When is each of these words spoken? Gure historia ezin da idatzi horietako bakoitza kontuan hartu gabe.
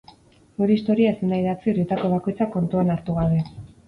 Gure 0.61 0.77
historia 0.77 1.11
ezin 1.15 1.33
da 1.33 1.37
idatzi 1.41 1.71
horietako 1.73 2.09
bakoitza 2.13 2.47
kontuan 2.57 2.91
hartu 2.95 3.19
gabe. 3.19 3.43